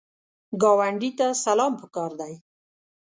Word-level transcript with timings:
ګاونډي 0.61 1.11
ته 1.19 1.27
سلام 1.45 1.73
پکار 1.81 2.11
دی 2.19 2.33